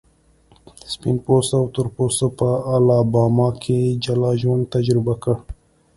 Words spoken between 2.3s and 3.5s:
په الاباما